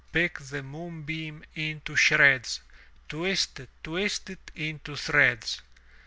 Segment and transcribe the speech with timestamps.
[0.11, 2.61] Pick the moonbeam into shreds.
[3.07, 5.61] Twist it, twist it into threads!